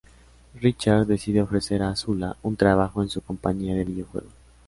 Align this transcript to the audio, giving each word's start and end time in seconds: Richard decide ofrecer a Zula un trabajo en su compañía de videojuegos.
Richard 0.59 1.05
decide 1.05 1.43
ofrecer 1.43 1.83
a 1.83 1.95
Zula 1.95 2.35
un 2.41 2.55
trabajo 2.55 3.03
en 3.03 3.09
su 3.09 3.21
compañía 3.21 3.75
de 3.75 3.83
videojuegos. 3.85 4.33